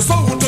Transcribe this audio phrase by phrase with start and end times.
[0.00, 0.39] Yo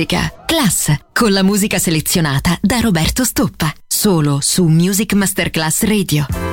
[0.00, 0.32] musica.
[0.46, 3.70] Class, con la musica selezionata da Roberto Stoppa.
[3.86, 6.49] Solo su Music Masterclass Radio.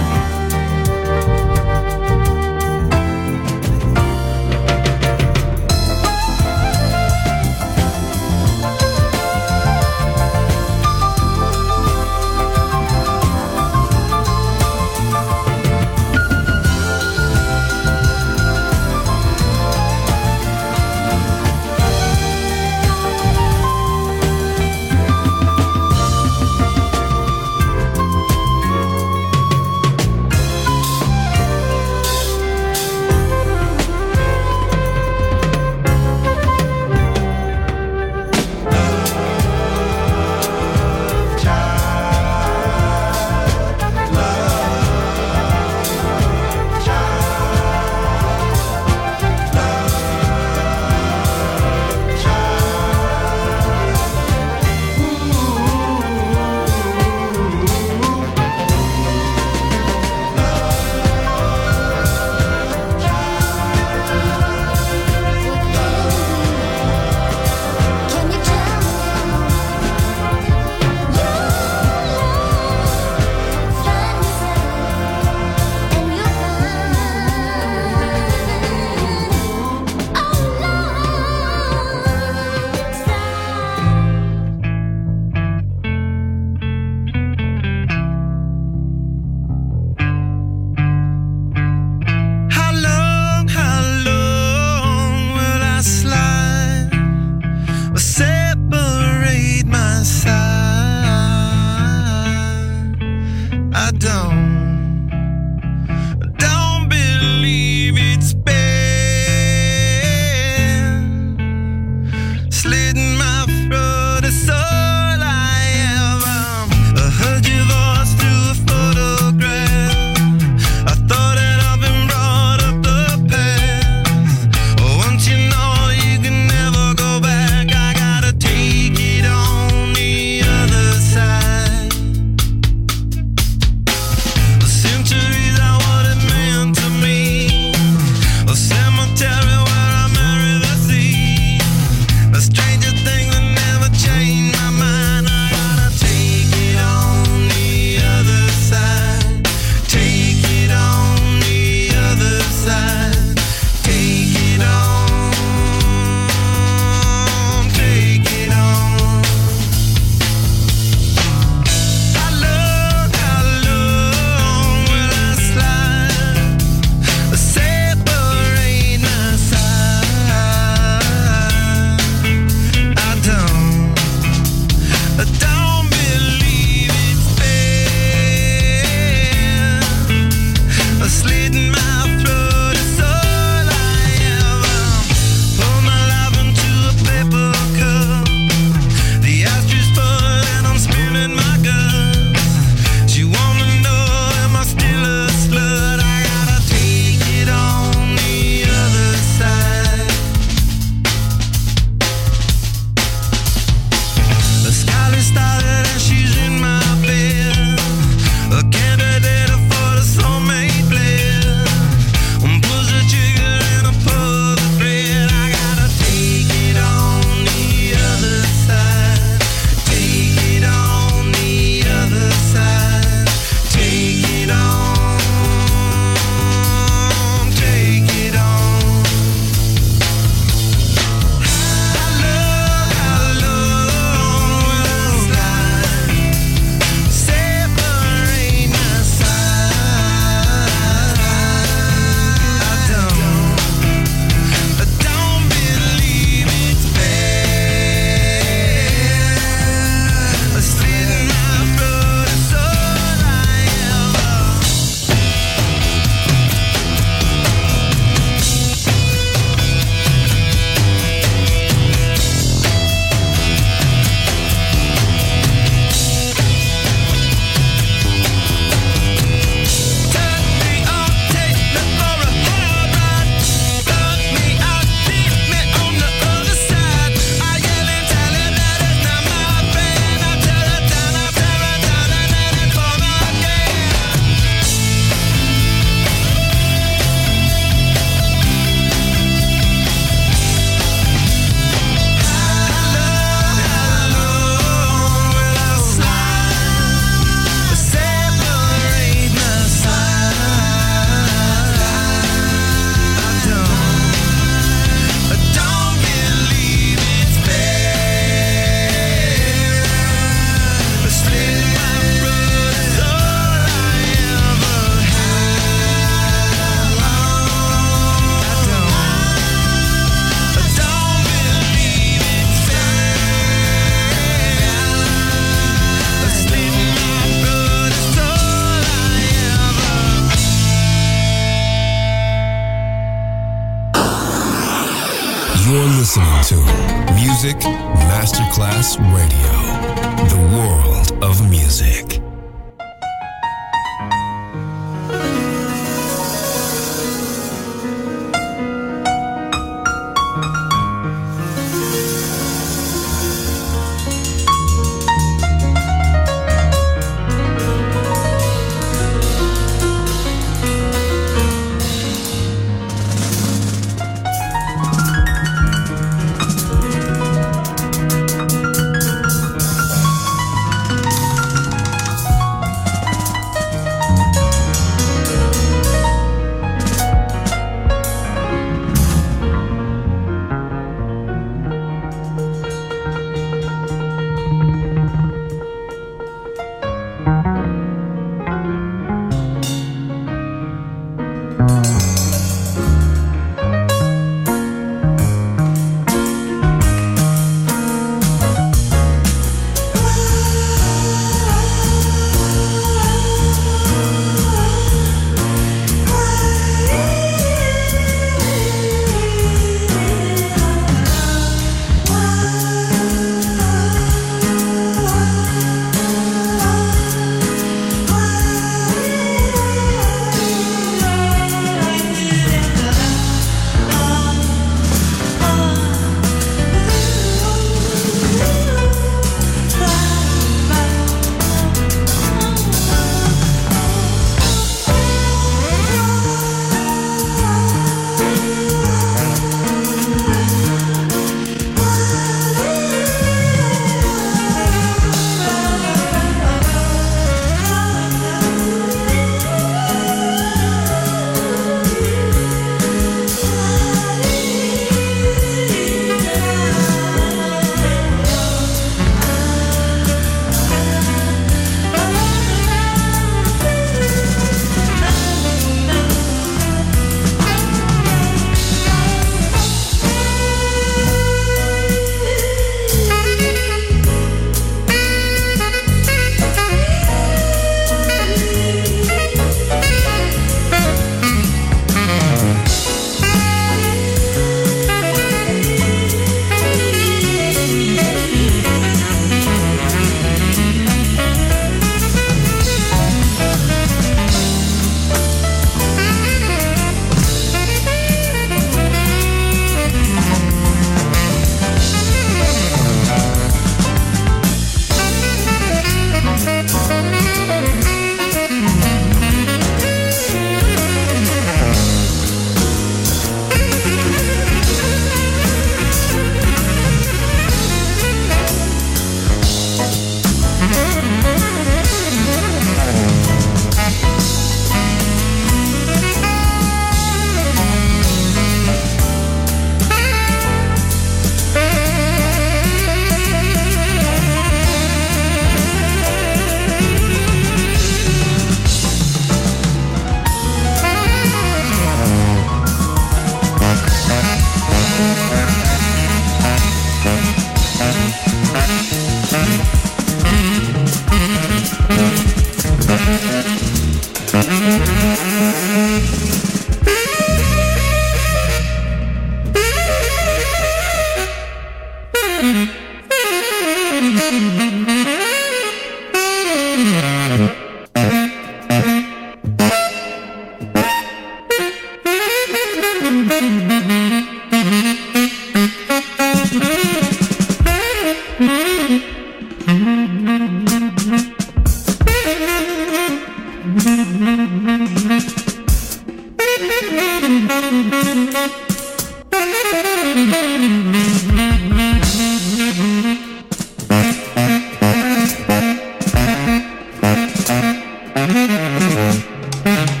[598.91, 600.00] Mm-hmm.